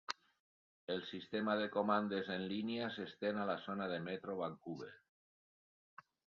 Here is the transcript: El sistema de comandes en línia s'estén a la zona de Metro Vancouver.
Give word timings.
El 0.93 1.03
sistema 1.09 1.55
de 1.59 1.67
comandes 1.75 2.31
en 2.37 2.47
línia 2.53 2.89
s'estén 2.97 3.39
a 3.43 3.47
la 3.53 3.59
zona 3.69 3.93
de 3.95 4.03
Metro 4.09 4.41
Vancouver. 4.43 4.93